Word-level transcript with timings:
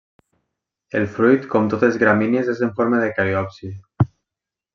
El 0.99 1.03
fruit 1.17 1.45
com 1.51 1.67
totes 1.73 1.89
les 1.93 1.99
gramínies 2.05 2.49
és 2.55 2.63
en 2.69 2.73
forma 2.81 3.03
de 3.05 3.11
cariopsi. 3.21 3.71